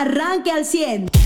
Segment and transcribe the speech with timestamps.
[0.00, 1.25] arranque al 100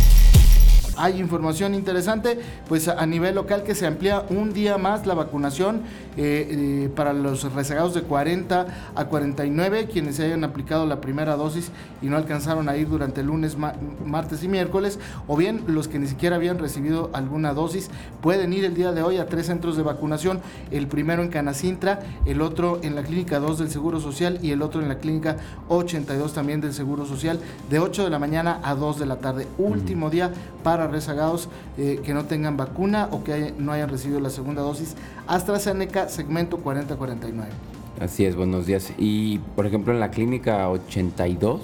[0.96, 5.82] hay información interesante, pues a nivel local que se amplía un día más la vacunación
[6.16, 11.36] eh, eh, para los rezagados de 40 a 49, quienes se hayan aplicado la primera
[11.36, 11.70] dosis
[12.02, 13.56] y no alcanzaron a ir durante el lunes,
[14.04, 14.98] martes y miércoles,
[15.28, 19.02] o bien los que ni siquiera habían recibido alguna dosis, pueden ir el día de
[19.02, 23.38] hoy a tres centros de vacunación, el primero en Canacintra, el otro en la clínica
[23.38, 25.36] 2 del Seguro Social y el otro en la clínica
[25.68, 27.38] 82 también del Seguro Social,
[27.68, 29.46] de 8 de la mañana a 2 de la tarde.
[29.58, 30.32] Último día
[30.62, 31.48] para rezagados
[31.78, 34.96] eh, que no tengan vacuna o que no hayan recibido la segunda dosis.
[35.26, 37.50] AstraZeneca, segmento 4049.
[38.00, 38.92] Así es, buenos días.
[38.98, 41.60] Y por ejemplo, en la clínica 82,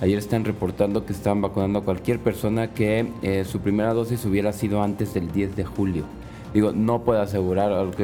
[0.00, 4.52] ayer están reportando que están vacunando a cualquier persona que eh, su primera dosis hubiera
[4.52, 6.04] sido antes del 10 de julio.
[6.56, 7.94] Digo, no puedo asegurar a los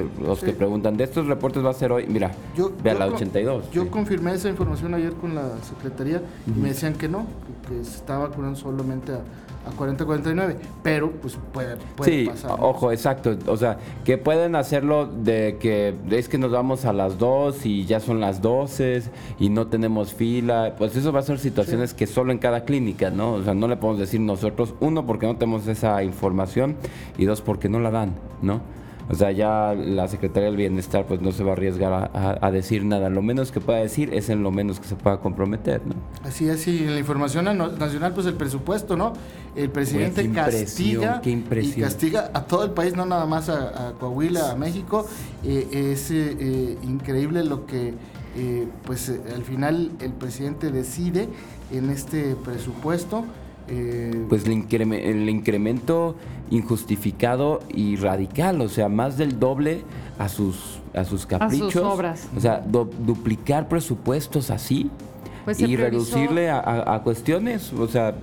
[0.41, 3.71] que, preguntan, de estos reportes va a ser hoy, mira, yo, ve la 82.
[3.71, 7.27] Yo confirmé esa información ayer con la Secretaría y me decían que no,
[7.67, 9.21] que se estaba vacunando solamente a
[9.67, 15.95] a 40-49, pero pues puede, sí, ojo, exacto, o sea, que pueden hacerlo de que
[16.11, 19.03] es que nos vamos a las 2 y ya son las 12
[19.39, 23.11] y no tenemos fila, pues eso va a ser situaciones que solo en cada clínica,
[23.11, 23.35] ¿no?
[23.35, 26.77] O sea, no le podemos decir nosotros, uno, porque no tenemos esa información
[27.17, 28.61] y dos, porque no la dan, ¿no?
[29.11, 32.85] O sea, ya la Secretaría del Bienestar pues no se va a arriesgar a, decir
[32.85, 33.11] nada.
[33.11, 35.95] Lo menos que pueda decir es en lo menos que se pueda comprometer, ¿no?
[36.25, 37.45] Así es, y en la información
[37.79, 39.13] nacional pues el presupuesto, ¿no?
[39.55, 44.57] El presidente castiga y castiga a todo el país, no nada más a, Coahuila, a
[44.57, 45.07] México.
[45.45, 47.95] Eh, es eh, eh, increíble lo que
[48.87, 51.29] pues al final el presidente decide
[51.71, 53.25] en este presupuesto.
[53.69, 56.17] Eh, pues el, incremento
[56.51, 59.83] injustificado y radical, o sea, más del doble
[60.19, 61.77] a sus, a sus caprichos.
[61.77, 62.29] obras.
[62.37, 64.91] O sea, duplicar presupuestos así.
[65.45, 68.15] Pues y reducirle a, cuestiones, o sea,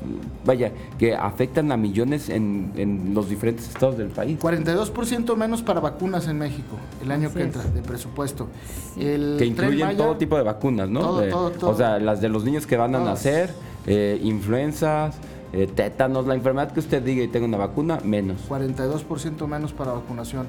[0.45, 4.39] vaya, que afectan a millones en, los diferentes estados del país.
[4.39, 8.47] 42% menos para vacunas en México el año que entra de presupuesto.
[8.95, 11.21] que incluyen todo tipo de vacunas, ¿no?
[11.61, 13.53] O sea, las de los niños que van a nacer,
[13.85, 15.17] eh, influenzas,
[15.51, 18.47] eh, tétanos, la enfermedad que usted diga y tenga una vacuna, menos.
[18.47, 20.45] 42% menos para vacunación.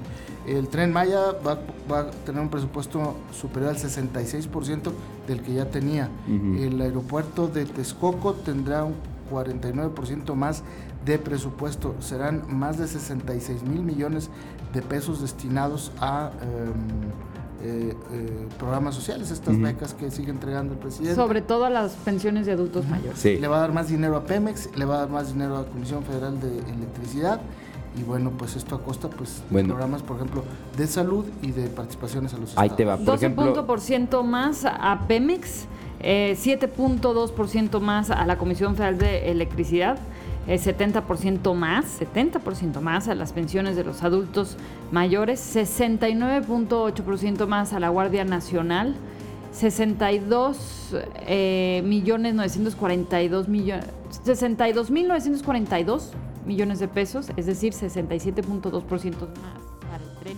[0.47, 1.59] El tren Maya va,
[1.99, 4.93] a tener un presupuesto superior al 66%
[5.27, 6.11] del que ya tenía.
[6.29, 8.95] El aeropuerto de Texcoco tendrá un
[9.31, 10.63] 49% más
[11.05, 11.95] de presupuesto.
[12.01, 14.31] Serán más de 66 mil millones
[14.75, 16.33] de pesos destinados a...
[16.43, 17.31] Em,
[17.63, 21.15] eh, eh, programas sociales, estas becas que sigue entregando el presidente.
[21.15, 23.23] Sobre todo a las pensiones de adultos mayores.
[23.25, 25.63] Le va a dar más dinero a Pemex, le va a dar más dinero a
[25.63, 27.41] la Comisión Federal de Electricidad
[27.99, 30.45] y bueno, pues esto a costa pues de programas, por ejemplo,
[30.77, 35.67] de salud y de participaciones a los Ahí te va, por 12% más a Pemex,
[36.01, 39.99] eh, 7.2% más a la Comisión Federal de Electricidad
[40.47, 44.57] el 70% más, 70% más a las pensiones de los adultos
[44.91, 48.97] mayores, 69.8% más a la Guardia Nacional,
[49.53, 50.97] 62
[51.27, 53.87] eh, millones 942 millones,
[54.25, 56.13] 62 mil 942
[56.47, 60.37] millones de pesos, es decir, 67.2% más para el tren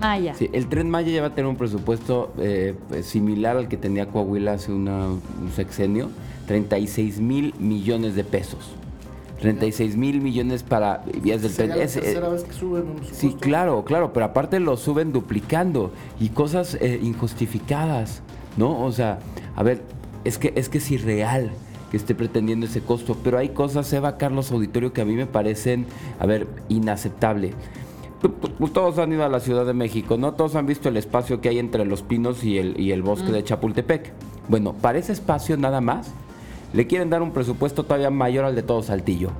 [0.00, 0.34] Maya.
[0.34, 4.06] Sí, el tren Maya ya va a tener un presupuesto eh, similar al que tenía
[4.06, 5.20] Coahuila hace un
[5.54, 6.10] sexenio,
[6.46, 8.74] 36 mil millones de pesos.
[9.40, 11.72] 36 mil millones para vías del tren.
[11.72, 16.76] Es, eh, vez que suben sí, claro, claro, pero aparte lo suben duplicando y cosas
[16.80, 18.22] eh, injustificadas,
[18.56, 18.82] ¿no?
[18.82, 19.18] O sea,
[19.54, 19.82] a ver,
[20.24, 21.50] es que, es que es irreal
[21.90, 25.26] que esté pretendiendo ese costo, pero hay cosas, Eva Carlos Auditorio, que a mí me
[25.26, 25.86] parecen,
[26.18, 27.52] a ver, inaceptable.
[28.72, 30.32] Todos han ido a la Ciudad de México, ¿no?
[30.32, 33.30] Todos han visto el espacio que hay entre los pinos y el, y el bosque
[33.30, 34.12] de Chapultepec.
[34.48, 36.12] Bueno, para ese espacio nada más
[36.76, 39.30] le quieren dar un presupuesto todavía mayor al de todo Saltillo.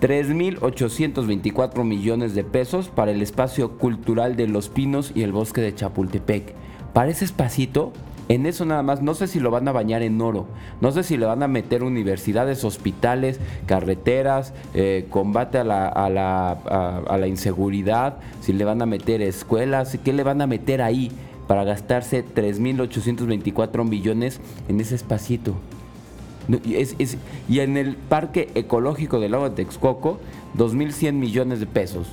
[0.00, 5.74] 3.824 millones de pesos para el espacio cultural de Los Pinos y el bosque de
[5.74, 6.54] Chapultepec.
[6.94, 7.92] Para ese espacito,
[8.30, 10.46] en eso nada más, no sé si lo van a bañar en oro,
[10.80, 16.08] no sé si le van a meter universidades, hospitales, carreteras, eh, combate a la, a,
[16.08, 20.80] la, a la inseguridad, si le van a meter escuelas, ¿qué le van a meter
[20.80, 21.12] ahí
[21.46, 25.54] para gastarse 3.824 millones en ese espacito?
[27.48, 30.18] Y en el Parque Ecológico del Lago de Texcoco,
[30.56, 32.08] 2.100 millones de pesos.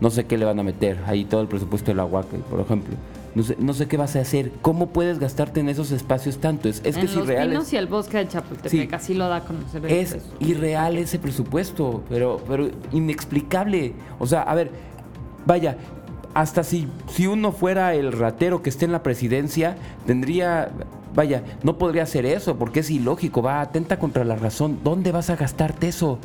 [0.00, 2.94] No sé qué le van a meter, ahí todo el presupuesto del agua, por ejemplo.
[3.34, 4.50] No sé, no sé qué vas a hacer.
[4.62, 6.70] ¿Cómo puedes gastarte en esos espacios tanto?
[6.70, 7.50] Es, es que es irreal.
[7.50, 9.84] Pinos y el bosque de Chapultepec, así lo da a conocer.
[9.86, 13.92] es irreal ese presupuesto, pero, pero inexplicable.
[14.18, 14.70] O sea, a ver,
[15.44, 15.76] vaya,
[16.36, 20.68] hasta si, si uno fuera el ratero que esté en la presidencia, tendría
[21.14, 24.80] vaya, no podría hacer eso porque es ilógico, va, atenta contra la razón.
[24.84, 26.18] ¿Dónde vas a gastarte eso?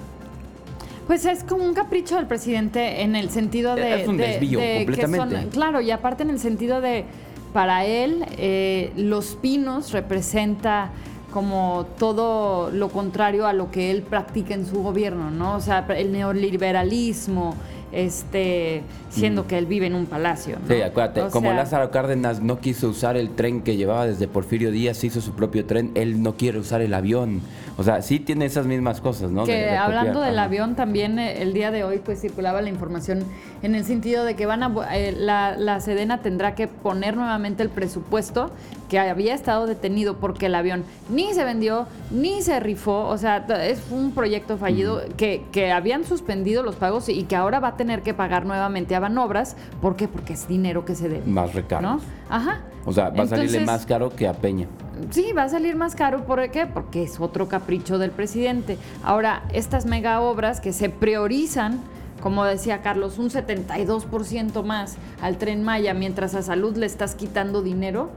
[1.07, 4.01] Pues es como un capricho del presidente en el sentido de...
[4.01, 5.41] Es un de- desvío, de que completamente.
[5.43, 7.05] son- claro, y aparte en el sentido de,
[7.53, 10.89] para él, eh, Los Pinos representa
[11.31, 15.55] como todo lo contrario a lo que él practica en su gobierno, ¿no?
[15.55, 17.55] O sea, el neoliberalismo,
[17.91, 20.57] este, siendo que él vive en un palacio.
[20.59, 20.65] ¿no?
[20.65, 20.77] Mm.
[20.77, 24.27] Sí, acuérdate, O como sea, Lázaro Cárdenas no quiso usar el tren que llevaba desde
[24.27, 27.41] Porfirio Díaz, hizo su propio tren, él no quiere usar el avión.
[27.77, 29.45] O sea, sí tiene esas mismas cosas, ¿no?
[29.45, 29.83] Que De- de copiar.
[29.83, 30.45] hablando del Ajá.
[30.45, 33.23] avión, también eh, el día de hoy pues circulaba la información
[33.63, 37.63] en el sentido de que van a eh, la, la Sedena tendrá que poner nuevamente
[37.63, 38.51] el presupuesto
[38.89, 43.37] que había estado detenido porque el avión ni se vendió ni se rifó, o sea,
[43.63, 47.77] es un proyecto fallido que, que habían suspendido los pagos y que ahora va a
[47.81, 50.07] tener que pagar nuevamente a Banobras, ¿por qué?
[50.07, 51.25] Porque es dinero que se debe.
[51.25, 51.91] Más recargos.
[51.91, 51.99] ¿No?
[52.29, 52.61] Ajá.
[52.85, 54.67] O sea, va a salirle más caro que a Peña.
[55.09, 56.25] Sí, va a salir más caro.
[56.25, 56.67] ¿Por qué?
[56.67, 58.77] Porque es otro capricho del presidente.
[59.03, 61.79] Ahora, estas mega obras que se priorizan,
[62.21, 67.63] como decía Carlos, un 72% más al tren Maya, mientras a salud le estás quitando
[67.63, 68.11] dinero.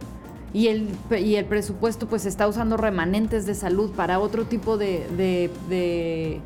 [0.53, 5.05] Y el, y el presupuesto pues está usando remanentes de salud para otro tipo de,
[5.17, 6.41] de, de-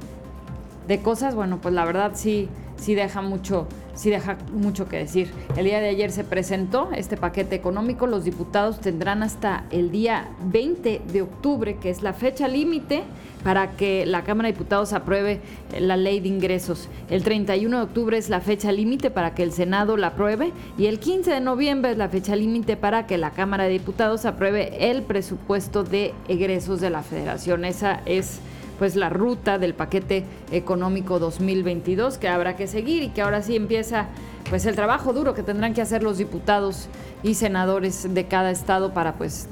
[0.87, 2.49] de cosas, bueno, pues la verdad sí,
[2.79, 5.31] sí deja mucho, sí deja mucho que decir.
[5.57, 8.07] El día de ayer se presentó este paquete económico.
[8.07, 13.03] Los diputados tendrán hasta el día 20 de octubre, que es la fecha límite
[13.45, 15.41] para que la Cámara de Diputados apruebe
[15.79, 16.89] la ley de ingresos.
[17.09, 20.87] El 31 de octubre es la fecha límite para que el Senado la apruebe y
[20.87, 24.91] el 15 de noviembre es la fecha límite para que la Cámara de Diputados apruebe
[24.91, 27.65] el presupuesto de egresos de la Federación.
[27.65, 28.41] Esa es
[28.79, 33.57] pues la ruta del paquete económico 2022 que habrá que seguir y que ahora sí
[33.57, 34.07] empieza
[34.49, 36.89] pues el trabajo duro que tendrán que hacer los diputados
[37.23, 39.49] y senadores de cada estado para pues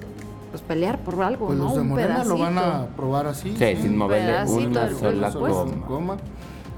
[0.51, 1.65] pues pelear por algo, Pues ¿no?
[1.65, 2.85] los de Un Morena lo van a pedacito.
[2.93, 3.55] aprobar así.
[3.59, 5.87] Sí, sin moverle pedacito una sola coma.
[5.87, 6.17] coma.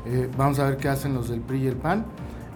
[0.07, 2.05] Eh, vamos a ver qué hacen los del PRI y el PAN.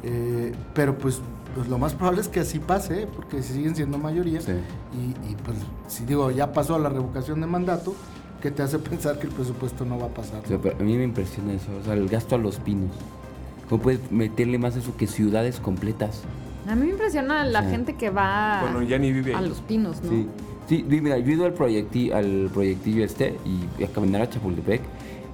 [0.03, 1.21] Eh, pero pues,
[1.55, 4.41] pues lo más probable es que así pase, porque siguen siendo mayoría.
[4.41, 4.53] Sí.
[4.95, 7.95] Y, y, pues si digo, ya pasó la revocación de mandato,
[8.43, 10.43] ¿qué te hace pensar que el presupuesto no va a pasar?
[10.45, 12.91] O sea, pero a mí me impresiona eso, o sea, el gasto a los pinos.
[13.69, 16.23] ¿Cómo puedes meterle más eso que ciudades completas?
[16.69, 17.71] A mí me impresiona la Sí.
[17.71, 20.11] gente que va Bueno, ya ni vive a los pinos, ¿no?
[20.11, 20.29] Sí,
[20.69, 23.37] sí, mira, yo he ido al, proyecti- al proyectillo este
[23.79, 24.81] y a caminar a Chapultepec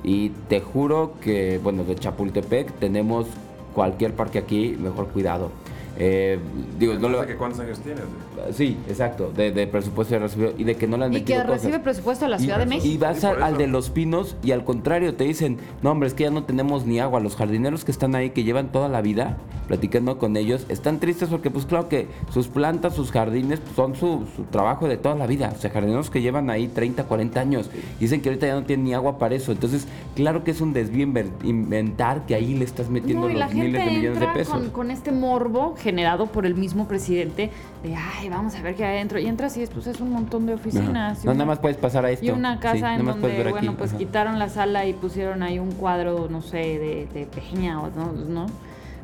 [0.04, 3.26] y te juro que, bueno, de Chapultepec tenemos
[3.74, 5.50] cualquier parque aquí, mejor cuidado.
[5.98, 6.38] Eh,
[6.78, 7.26] digo, no lo...
[7.26, 8.04] que ¿Cuántos años tienes?
[8.52, 11.40] Sí, exacto, de, de presupuesto de recibido y de que no le han Y metido
[11.40, 11.62] que cosas.
[11.62, 13.04] recibe presupuesto de la Y- Ciudad de Y México.
[13.04, 13.58] vas Sí, al, por al eso.
[13.58, 16.86] de los pinos y al contrario te dicen, no hombre, es que ya no tenemos
[16.86, 17.20] ni agua.
[17.20, 19.36] Los jardineros que están ahí, que llevan toda la vida
[19.66, 23.94] platicando con ellos, están tristes porque pues claro que sus plantas, sus jardines pues, son
[23.96, 25.52] su, su trabajo de toda la vida.
[25.54, 27.68] O sea, jardineros que llevan ahí 30, 40 años.
[27.98, 29.52] Y dicen que ahorita ya no tienen ni agua para eso.
[29.52, 33.36] Entonces, claro que es un desvío inver- inventar que ahí le estás metiendo No, y
[33.36, 34.54] la los miles de millones de entra pesos.
[34.54, 37.50] con, con este morbo generado por el mismo presidente
[37.82, 39.18] de, ay, vamos a ver qué hay adentro.
[39.18, 41.18] Y entras y es, pues, es un montón de oficinas.
[41.24, 42.24] No, una- nada más puedes pasar a esto.
[42.26, 43.98] Y una casa Sí, en donde, bueno, pues Ajá.
[43.98, 48.12] quitaron la sala y pusieron ahí un cuadro, no sé, de, de Peña o no,
[48.12, 48.46] ¿no?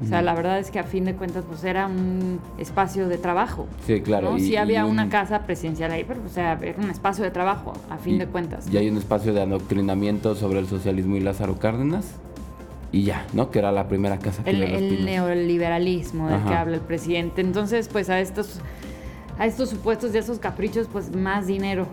[0.03, 3.17] O sea, la verdad es que a fin de cuentas, pues era un espacio de
[3.17, 3.69] trabajo.
[3.87, 4.33] Sí, claro.
[4.33, 4.37] ¿no?
[4.37, 7.23] y- sí y había un- una casa presidencial ahí, pero o sea, era un espacio
[7.25, 8.67] de trabajo, a fin y- de cuentas.
[8.71, 12.07] Y hay un espacio de adoctrinamiento sobre el socialismo y Lázaro Cárdenas.
[12.91, 13.51] Y ya, ¿no?
[13.51, 17.41] Que era la primera casa que el, el neoliberalismo del que habla el presidente.
[17.41, 18.61] Entonces, pues a estos,
[19.39, 21.87] a estos supuestos y a esos caprichos, pues más dinero,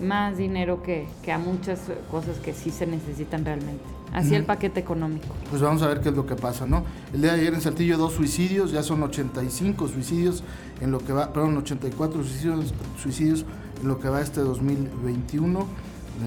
[0.00, 3.82] más dinero que, que a muchas cosas que sí se necesitan realmente.
[4.12, 5.26] Así el paquete económico.
[5.50, 6.84] Pues vamos a ver qué es lo que pasa, ¿no?
[7.12, 10.44] El día de ayer en Saltillo dos suicidios, ya son 85 suicidios
[10.80, 13.44] en lo que va, perdón, 84 suicidios, suicidios
[13.82, 15.66] en lo que va este 2021.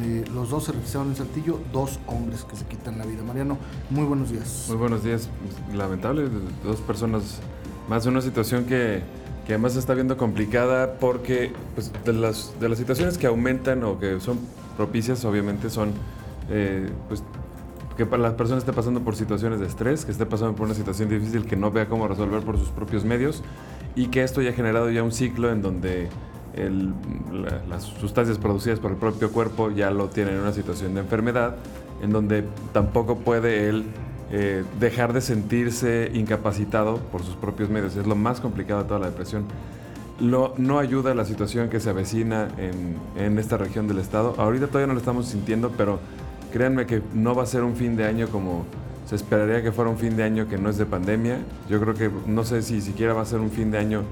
[0.04, 3.24] Eh, los dos se registraron en Saltillo, dos hombres que se quitan la vida.
[3.24, 3.58] Mariano,
[3.90, 4.66] muy buenos días.
[4.68, 5.30] Muy buenos días.
[5.74, 6.28] Lamentable,
[6.66, 7.40] dos personas
[7.88, 9.02] más una situación que,
[9.48, 13.82] que además se está viendo complicada porque pues, de, las, de las situaciones que aumentan
[13.86, 14.38] o que son
[14.76, 15.94] propicias, obviamente son
[16.50, 17.24] eh, pues,
[17.96, 20.76] que para las personas esté pasando por situaciones de estrés, que esté pasando por una
[20.76, 23.42] situación difícil que no vea cómo resolver por sus propios medios
[23.96, 26.10] y que esto ya ha generado ya un ciclo en donde
[26.54, 26.94] el-
[27.32, 31.00] la- las sustancias producidas por el propio cuerpo ya lo tienen en una situación de
[31.02, 31.56] enfermedad,
[32.04, 33.86] en donde tampoco puede él
[34.32, 37.96] eh, dejar de sentirse incapacitado por sus propios medios.
[37.96, 39.46] Es lo más complicado de toda la depresión.
[40.20, 44.34] Lo- no ayuda la situación que se avecina en, en esta región del estado.
[44.38, 46.00] Ahorita todavía no lo estamos sintiendo, pero
[46.52, 48.66] créanme que no va a ser un fin de año como
[49.08, 51.38] se esperaría que fuera un fin de año que no es de pandemia.
[51.70, 54.04] Yo creo que no sé si siquiera va a ser un fin de año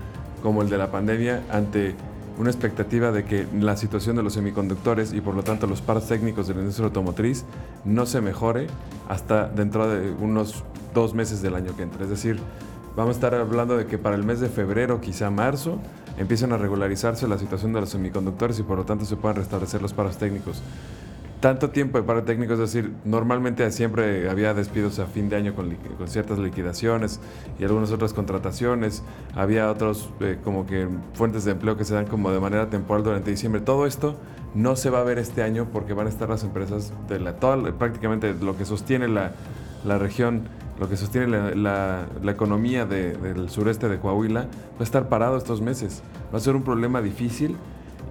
[0.42, 1.96] como el de la pandemia ante
[2.38, 6.08] una expectativa de que la situación de los semiconductores y por lo tanto los paros
[6.08, 7.46] técnicos de la industria automotriz
[7.86, 8.68] no se mejore
[9.08, 10.64] hasta dentro de unos
[10.94, 12.04] dos meses del año que entra.
[12.04, 12.40] Es decir,
[12.96, 15.80] vamos a estar hablando de que para el mes de febrero, quizá marzo,
[16.18, 19.82] empiecen a regularizarse la situación de los semiconductores y por lo tanto se puedan restablecer
[19.82, 20.62] los paros técnicos
[21.46, 25.54] tanto tiempo de paro técnico, es decir, normalmente siempre había despidos a fin de año
[25.54, 27.20] con, ciertas liquidaciones
[27.60, 29.04] y algunas otras contrataciones,
[29.36, 33.04] había otros eh, como que fuentes de empleo que se dan como de manera temporal
[33.04, 33.62] durante diciembre.
[33.62, 34.16] Todo esto
[34.56, 37.36] no se va a ver este año porque van a estar las empresas de la,
[37.36, 39.34] toda, prácticamente lo que sostiene la,
[39.86, 40.48] la región,
[40.80, 45.62] lo que sostiene la, la, economía del sureste de Coahuila, va a estar parado estos
[45.62, 46.02] meses.
[46.34, 47.56] Va a ser un problema difícil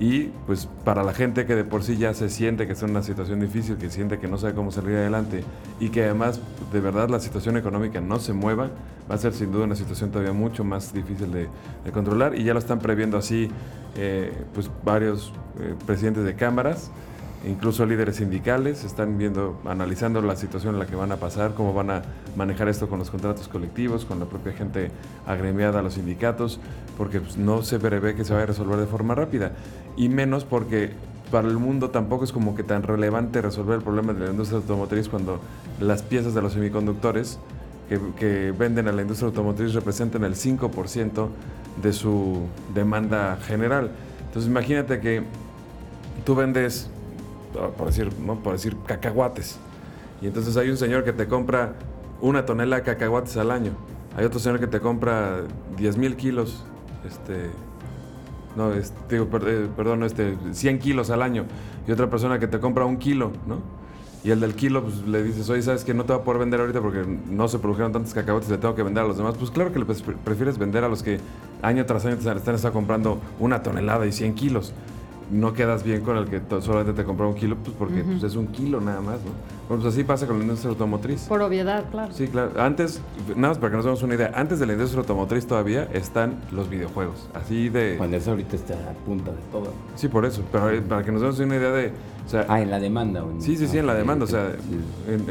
[0.01, 2.93] y pues para la gente que de por sí ya se siente que está en
[2.93, 5.45] una situación difícil, que siente que no sabe cómo salir adelante
[5.79, 6.41] y que además
[6.73, 8.71] de verdad la situación económica no se mueva,
[9.11, 11.49] va a ser sin duda una situación todavía mucho más difícil de,
[11.93, 12.37] controlar.
[12.37, 13.49] Y ya lo están previendo así
[13.97, 16.91] eh, pues varios eh, presidentes de cámaras
[17.47, 21.75] incluso líderes sindicales están viendo, analizando la situación en la que van a pasar, cómo
[21.75, 22.03] van a
[22.37, 24.91] manejar esto con los contratos colectivos, con la propia gente
[25.27, 26.61] agremiada a los sindicatos,
[26.97, 29.53] porque pues, no se prevé que se vaya a resolver de forma rápida,
[29.97, 30.93] y menos porque
[31.31, 34.59] para el mundo tampoco es como que tan relevante resolver el problema de la industria
[34.59, 35.41] automotriz cuando
[35.81, 37.39] las piezas de los semiconductores
[37.89, 41.29] que, que venden a la industria automotriz representan el 5%
[41.83, 42.43] de su
[42.75, 43.91] demanda general.
[44.27, 45.23] Entonces imagínate que
[46.25, 46.89] tú vendes
[47.77, 48.37] por decir, ¿no?
[48.37, 49.59] por decir cacahuates.
[50.21, 51.75] Y entonces hay un señor que te compra
[52.21, 53.73] una tonelada de cacahuates al año.
[54.17, 55.43] Hay otro señor que te compra
[55.77, 56.65] 10 mil kilos,
[57.05, 57.51] este,
[58.57, 58.71] no,
[59.11, 61.45] digo, eh, perdón, este, 100 kilos al año.
[61.87, 63.59] Y otra persona que te compra un kilo, ¿no?
[64.23, 66.41] Y el del kilo, pues le dices, oye, ¿sabes que no te va a poder
[66.41, 69.35] vender ahorita porque no se produjeron tantos cacahuates, le tengo que vender a los demás?
[69.39, 71.21] Pues claro que le prefieres vender a los que
[71.61, 74.73] año tras año te están comprando una tonelada y 100 kilos
[75.31, 78.37] no quedas bien con el que solamente te compró un kilo, pues porque pues, es
[78.37, 79.33] un kilo nada más, ¿no?
[79.69, 81.23] Bueno, pues así pasa con la industria automotriz.
[81.23, 82.13] Por obviedad, claro.
[82.13, 82.51] Sí, claro.
[82.61, 83.01] Antes,
[83.35, 86.37] nada más para que nos demos una idea, antes de la industria automotriz todavía están
[86.53, 87.29] los videojuegos.
[87.33, 87.95] Así de.
[87.97, 89.73] Cuando eso ahorita está a punta de todo.
[89.95, 90.43] Sí, por eso.
[90.53, 91.93] Pero eh, para que nos demos una idea de.
[92.47, 93.25] ah, en la demanda.
[93.39, 94.25] sí, sí, sí, en la demanda.
[94.25, 94.53] O sea,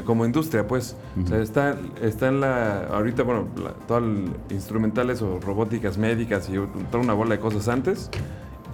[0.03, 0.95] como industria, pues.
[1.23, 2.87] O sea, está, está en la.
[2.87, 3.45] Ahorita, bueno,
[3.87, 4.03] todas
[4.49, 6.53] instrumentales o robóticas médicas y
[6.89, 8.09] toda una bola de cosas antes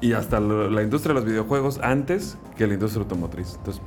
[0.01, 3.55] y hasta la industria de los videojuegos antes que la industria automotriz.
[3.57, 3.81] Entonces,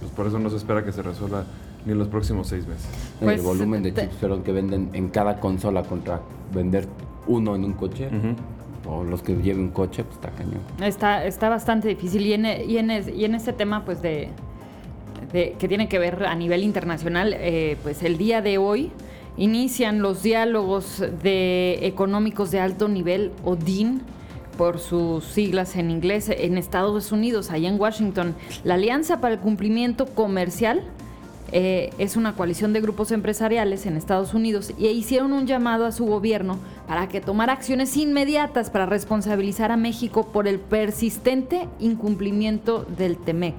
[0.00, 1.44] pues por eso no se espera que se resuelva
[1.84, 2.86] ni en los próximos seis meses.
[3.20, 6.20] el pues, volumen de chips que venden en cada consola contra
[6.52, 6.86] vender
[7.26, 8.08] uno en un coche.
[8.86, 10.60] O los que lleven un coche, pues está cañón.
[10.82, 12.26] Está, está bastante difícil.
[12.26, 14.28] Y en, y en, y en este tema, pues, de,
[15.32, 18.92] que tiene que ver a nivel internacional, eh, pues el día de hoy
[19.38, 24.02] inician los diálogos de económicos de alto nivel, o DIN,
[24.56, 28.34] por sus siglas en inglés, en Estados Unidos, allá en Washington.
[28.64, 30.82] La Alianza para el Cumplimiento Comercial
[31.52, 35.92] eh, es una coalición de grupos empresariales en Estados Unidos y hicieron un llamado a
[35.92, 36.58] su gobierno
[36.88, 43.54] para que tomara acciones inmediatas para responsabilizar a México por el persistente incumplimiento del TEMEC.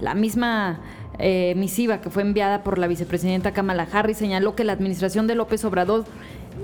[0.00, 0.80] La misma
[1.18, 5.34] eh, misiva que fue enviada por la vicepresidenta Kamala Harris señaló que la administración de
[5.34, 6.04] López Obrador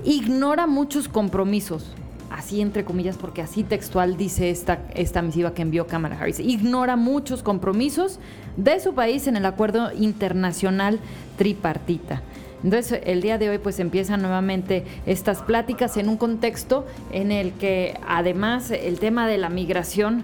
[0.03, 1.95] ignora muchos compromisos
[2.29, 6.95] así entre comillas, porque así textual dice esta, esta misiva que envió Kamala Harris, ignora
[6.95, 8.19] muchos compromisos
[8.57, 10.99] de su país en el acuerdo internacional
[11.37, 12.21] tripartita.
[12.63, 17.53] Entonces, el día de hoy pues empiezan nuevamente estas pláticas en un contexto en el
[17.53, 20.23] que además el tema de la migración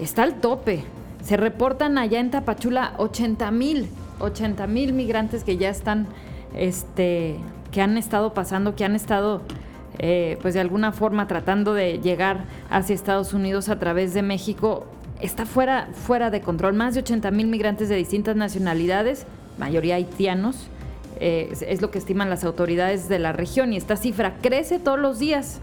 [0.00, 0.84] está al tope.
[1.22, 3.88] Se reportan allá en Tapachula 80 mil,
[4.20, 6.06] 80 mil migrantes que ya están,
[6.54, 7.36] este,
[7.72, 9.42] que han estado pasando, que han estado
[9.98, 14.86] eh, pues de alguna forma tratando de llegar hacia Estados Unidos a través de México,
[15.20, 16.74] está fuera, fuera de control.
[16.74, 19.26] Más de 80 mil migrantes de distintas nacionalidades,
[19.58, 20.68] mayoría haitianos,
[21.20, 24.98] eh, es, lo que estiman las autoridades de la región y esta cifra crece todos
[24.98, 25.60] los días.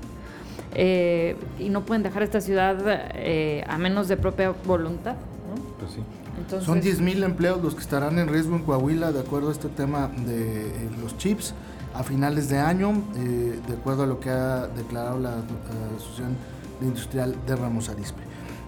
[0.73, 2.77] Eh, y no pueden dejar esta ciudad
[3.67, 5.15] a menos de propia voluntad.
[5.79, 6.01] Pues sí.
[6.65, 9.67] Son 10 mil empleos los que estarán en riesgo en Coahuila, de acuerdo a este
[9.67, 10.71] tema de
[11.01, 11.53] los chips
[11.93, 15.36] a finales de año, eh, de acuerdo a lo que ha declarado la
[15.98, 16.36] Asociación
[16.81, 18.21] Industrial de Ramos Arispe.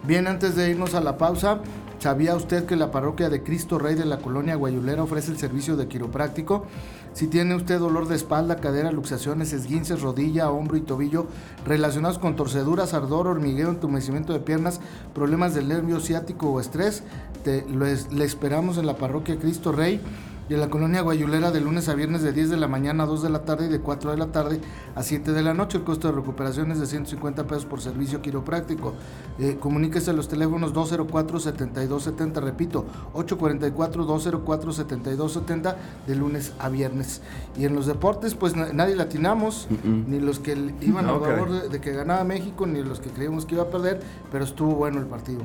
[0.05, 1.59] Bien, antes de irnos a la pausa,
[1.99, 5.77] ¿sabía usted que la parroquia de Cristo Rey de la colonia Guayulera ofrece el servicio
[5.77, 6.65] de quiropráctico?
[7.13, 11.27] Si tiene usted dolor de espalda, cadera, luxaciones, esguinces, rodilla, hombro y tobillo
[11.65, 14.81] relacionados con torceduras, ardor, hormigueo, entumecimiento de piernas,
[15.13, 17.03] problemas del nervio ciático o estrés,
[17.45, 20.01] le esperamos en la parroquia Cristo Rey
[20.49, 23.07] y en la colonia Guayulera de lunes a viernes de 10 de la mañana a
[23.07, 24.59] 2 de la tarde y de 4 de la tarde
[24.95, 25.77] a 7 de la noche.
[25.77, 28.93] El costo de recuperación es de 150 pesos por servicio quiropráctico.
[29.39, 35.75] Eh, comuníquese a los teléfonos 204-7270, repito, 844-204-7270
[36.07, 37.21] de lunes a viernes.
[37.57, 41.47] Y en los deportes, pues na- nadie latinamos, ni los que iban No, a favor
[41.49, 41.61] caray.
[41.63, 44.75] de, de que ganaba México, ni los que creíamos que iba a perder, pero estuvo
[44.75, 45.41] bueno el partido.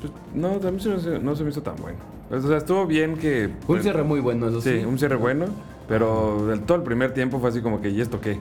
[0.00, 1.98] Pues, no, también no se- no se me hizo tan bueno.
[2.30, 3.46] O sea, estuvo bien que...
[3.46, 4.80] Un pues, cierre muy bueno, eso sí.
[4.80, 5.46] Sí, un cierre bueno,
[5.88, 8.38] pero del todo el primer tiempo fue así como que, ¿y esto qué?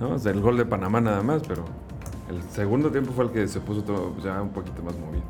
[0.00, 0.10] ¿No?
[0.10, 1.64] O sea, el gol de Panamá nada más, pero
[2.30, 5.24] el segundo tiempo fue el que se puso todo ya un poquito más movido.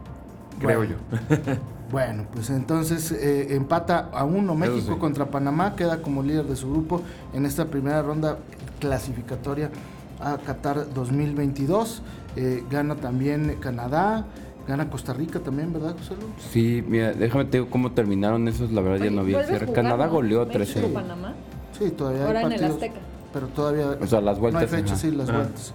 [0.59, 0.95] Creo Bueno.
[0.95, 1.55] yo.
[1.93, 4.99] Bueno, pues entonces eh, empata a uno México sí.
[4.99, 7.03] contra Panamá, queda como líder de su grupo
[7.35, 8.39] en esta primera ronda
[8.81, 9.71] clasificatoria
[10.19, 12.03] a Qatar 2022.
[12.37, 14.25] Eh, gana también Canadá,
[14.67, 16.33] gana Costa Rica también, ¿verdad, José Luis?
[16.51, 19.43] Sí, mira, déjame te digo cómo terminaron esos, la verdad ya no vi el ¿vuelve
[19.43, 19.67] a cierre.
[19.67, 20.13] jugar, Canadá no?
[20.13, 20.81] goleó México, 13.
[20.89, 21.35] Panamá.
[21.79, 22.83] Sí, todavía Ahora hay en el partidos.
[22.83, 23.01] Azteca.
[23.33, 23.87] Pero todavía...
[24.01, 25.01] O sea, las vueltas, No hay fecha, ajá.
[25.03, 25.33] sí, las Ah.
[25.33, 25.75] vueltas.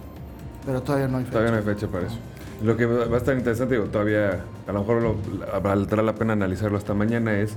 [0.64, 1.32] Pero todavía no hay fecha.
[1.32, 2.16] Todavía no hay fecha para eso.
[2.62, 5.16] Lo que va a estar interesante, digo, todavía a lo mejor lo,
[5.62, 7.56] valdrá la pena analizarlo hasta mañana es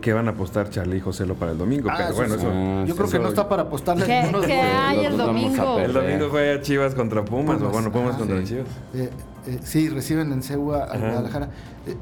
[0.00, 1.88] qué van a apostar Charlie y Joselo para el domingo.
[1.90, 2.40] Ah, pero eso bueno, sí.
[2.40, 2.50] eso...
[2.52, 4.80] Ah, Yo sí, creo que no está para apostarle ¿Qué- ninguno de qué los dos.
[4.88, 5.78] hay el domingo?
[5.78, 8.46] El domingo fue Chivas contra Pumas, o bueno, Pumas ajá, contra sí.
[8.46, 8.66] Chivas.
[8.94, 9.10] Eh,
[9.46, 10.86] eh, sí, reciben en Seúl a.
[10.96, 11.48] Guadalajara.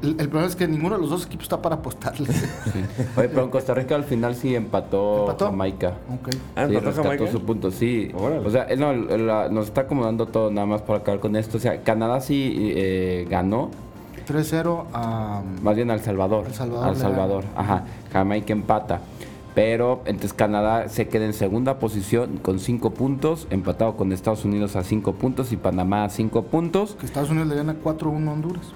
[0.01, 2.31] El, el problema es que ninguno de los dos equipos está para apostarle.
[2.33, 2.45] Sí.
[3.17, 5.45] Oye, pero en Costa Rica al final sí empató, ¿Empató?
[5.45, 5.89] Jamaica.
[5.89, 6.29] ok.
[6.55, 7.31] Ah, sí, ¿empató rescató Jamaica?
[7.31, 8.11] su punto, sí.
[8.15, 8.47] Órale.
[8.47, 11.35] O sea, eh, no, el- la- nos está acomodando todo nada más para acabar con
[11.35, 11.57] esto.
[11.57, 13.69] O sea, Canadá sí eh, ganó,
[14.27, 15.43] 3-0 a...
[15.61, 16.45] más bien al Salvador.
[16.47, 17.83] Al Salvador Al Salvador, ajá.
[18.11, 19.01] Jamaica empata.
[19.55, 24.75] Pero entonces Canadá se queda en segunda posición con 5 puntos, empatado con Estados Unidos
[24.75, 26.97] a 5 puntos y Panamá a 5 puntos.
[26.99, 28.73] Que Estados Unidos le gana 4-1 a Honduras.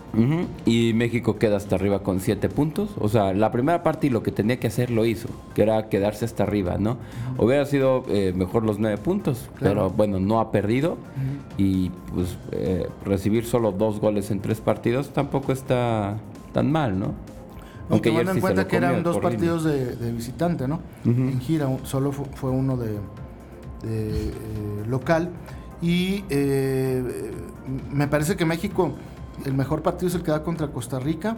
[0.66, 2.92] Y México queda hasta arriba con 7 puntos.
[2.98, 5.90] O sea, la primera parte y lo que tenía que hacer lo hizo, que era
[5.90, 6.98] quedarse hasta arriba, ¿no?
[7.38, 9.74] Hubiera sido eh, mejor los 9 puntos, Claro.
[9.76, 10.96] pero bueno, no ha perdido.
[11.58, 16.16] Y pues eh, recibir solo dos goles en tres partidos tampoco está
[16.54, 17.14] tan mal, ¿no?
[17.90, 20.80] Aunque tomando en cuenta que eran dos partidos de, de visitante, ¿no?
[21.06, 22.90] En gira, solo fu- fue uno de,
[23.84, 24.34] de, eh,
[24.88, 25.30] local.
[25.82, 27.32] Y eh,
[27.92, 28.92] me parece que México,
[29.46, 31.38] el mejor partido es el que da contra Costa Rica.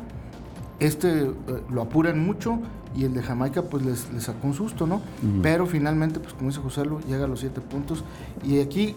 [0.80, 1.34] Este eh,
[1.70, 2.60] lo apuran mucho
[2.96, 5.02] y el de Jamaica pues les, les sacó un susto, ¿no?
[5.44, 8.04] Pero finalmente, pues como dice José, Lu, llega a los siete puntos.
[8.44, 8.96] Y aquí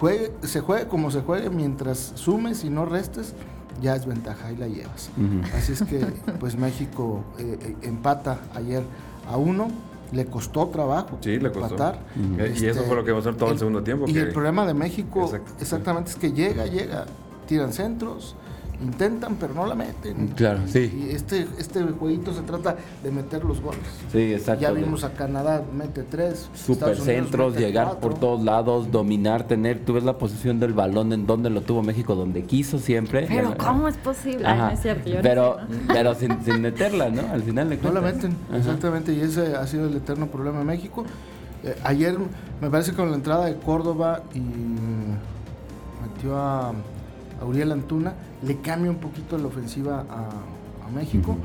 [0.00, 3.34] juegue, se juegue como se juegue, mientras sumes y no restes,
[3.80, 5.10] ya es ventaja, ahí la llevas.
[5.54, 5.98] Así es que
[6.40, 8.82] pues México eh, eh, empata ayer
[9.30, 9.68] a uno,
[10.12, 11.74] le costó trabajo Sí, le costó.
[11.74, 11.98] empatar.
[12.56, 14.06] Y eso fue lo que pasó todo el, segundo tiempo.
[14.08, 17.06] Y que- el problema de México Exacto, exactamente es que llega, llega,
[17.46, 18.36] tiran centros,
[18.82, 20.28] intentan pero no la meten.
[20.28, 21.08] Claro, sí.
[21.08, 23.80] Y este, este jueguito se trata de meter los goles.
[24.12, 24.62] Sí, exacto.
[24.62, 28.00] Ya vimos a Canadá mete tres, Super Estados Unidos centros, mete llegar cuatro.
[28.10, 29.84] por todos lados, dominar, tener.
[29.84, 33.26] Tú ves la posición del balón en donde lo tuvo México, donde quiso siempre.
[33.28, 34.46] Pero ¿cómo es posible?
[34.46, 35.08] Ay, no es cierto.
[35.08, 35.94] yo no pero sé, ¿no?
[35.94, 37.22] pero sin, sin meterla, ¿no?
[37.32, 38.58] Al final de No la meten, Ajá.
[38.58, 41.04] exactamente, y ese ha sido el eterno problema de México.
[41.64, 42.16] Eh, ayer
[42.60, 46.72] me parece que con la entrada de Córdoba y metió a,
[47.40, 51.36] a Uriel Antuna, le cambia un poquito la ofensiva a, a México.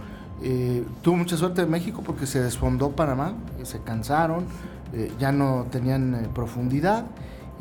[0.43, 4.45] Eh, tuvo mucha suerte de México porque se desfondó Panamá, eh, se cansaron,
[4.93, 7.05] eh, ya no tenían eh, profundidad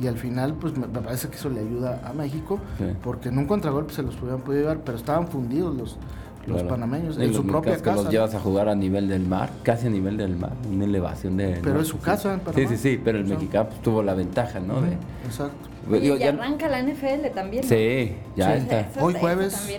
[0.00, 2.84] y al final pues me, parece que eso le ayuda a México Sí.
[3.02, 5.98] porque en un contragolpe se los pudieran podido llevar, pero estaban fundidos los,
[6.46, 6.68] los Claro.
[6.68, 8.02] panameños en su propia mexicanos que casa.
[8.04, 11.36] los llevas a jugar a nivel del mar, casi a nivel del mar, una elevación
[11.36, 11.60] de.
[11.62, 11.80] Pero ¿no?
[11.82, 12.68] es su casa en Sí, Panamá.
[12.70, 14.80] sí, sí, pero el O sea, mexicano pues, tuvo la ventaja, ¿no?
[14.80, 15.68] De, Exacto.
[15.88, 17.62] Digo, y ya- arranca la NFL también.
[17.62, 17.68] ¿no?
[17.68, 18.58] Sí, ya Sí.
[18.62, 18.80] está.
[18.80, 19.76] Eso- Hoy jueves,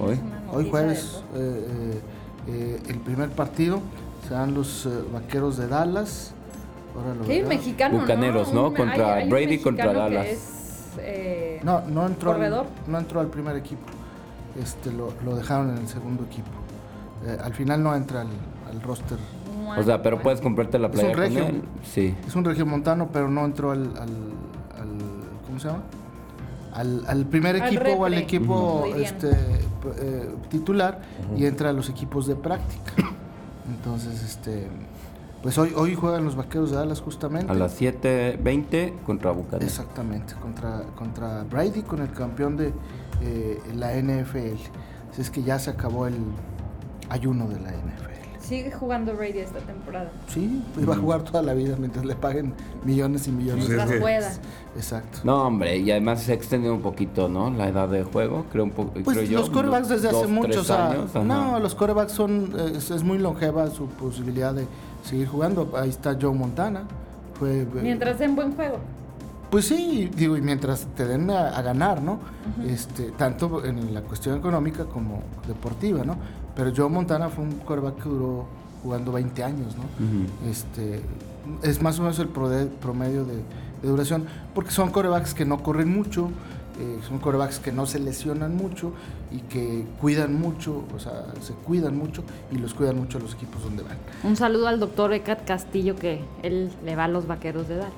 [0.52, 2.02] hoy- jueves eh, eh,
[2.48, 3.80] eh, el primer partido
[4.28, 6.34] serán los eh, vaqueros de Dallas.
[6.96, 8.68] Ahora lo mexicano, Bucaneros, ¿no?
[8.70, 10.26] Un- Contra hay- hay un Brady contra Dallas.
[10.26, 10.50] es,
[11.00, 13.82] eh, No, no entró, al, no entró al primer equipo.
[14.62, 16.50] Este lo, lo dejaron en el segundo equipo.
[17.26, 18.28] Eh, al final no entra al,
[18.70, 19.18] al roster.
[19.78, 21.46] O sea, pero puedes comprarte la Es un playa con regio.
[21.46, 21.62] él.
[21.84, 22.14] Sí.
[22.28, 24.10] Es un regiomontano, pero no entró al, al, al- ¿cómo
[25.62, 25.84] se llama?
[26.74, 31.02] Al, al primer Al equipo o al equipo este, eh, titular
[31.36, 32.94] y entra a los equipos de práctica.
[33.68, 34.68] Entonces, este,
[35.42, 37.52] pues hoy, hoy juegan los vaqueros de Dallas justamente.
[37.52, 39.64] A las 7.20 contra Bucaneros.
[39.64, 42.74] Exactamente, contra, contra Brady, con el campeón de
[43.22, 44.62] eh, la NFL.
[45.12, 46.16] Así es que ya se acabó el
[47.10, 48.21] ayuno de la NFL.
[48.42, 50.12] Sigue jugando Brady esta temporada.
[50.28, 53.66] Sí, iba a jugar toda la vida mientras le paguen millones y millones.
[53.66, 54.32] Pues Mientras que- pueda.
[54.76, 55.20] Exacto.
[55.24, 57.52] No, hombre, y además se ha extendido un poquito, ¿no?
[57.52, 58.94] La edad de juego, creo un poco.
[59.04, 61.24] Pues creo yo, los corebacks desde hace dos, mucho, o tres sea, años, ajá.
[61.24, 64.66] no, los corebacks son, es, es muy longeva su posibilidad de,
[65.04, 65.72] seguir jugando.
[65.76, 66.84] Ahí está Joe Montana.
[67.40, 68.78] Fue, eh, Mientras den buen juego.
[69.50, 72.20] Pues sí, digo, y mientras te den a, a ganar, ¿no?
[72.66, 76.16] este, tanto en la cuestión económica como deportiva, ¿no?
[76.56, 78.46] Pero Joe Montana fue un quarterback que duró
[78.84, 80.50] jugando 20 años, ¿no?
[80.50, 81.02] este,
[81.64, 85.90] es más o menos el promedio de, de duración, porque son quarterbacks que no corren
[85.94, 86.30] mucho,
[86.80, 88.92] eh, son quarterbacks que no se lesionan mucho
[89.32, 93.64] y que cuidan mucho, o sea, se cuidan mucho y los cuidan mucho los equipos
[93.64, 93.98] donde van.
[94.24, 97.94] Un saludo al doctor Ecat Castillo, que él le va a los vaqueros de Dallas.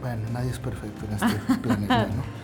[0.00, 2.43] Bueno, nadie es perfecto en este planeta, ¿no?